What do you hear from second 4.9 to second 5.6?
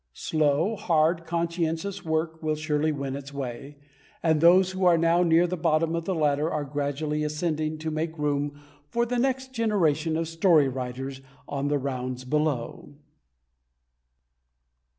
now near the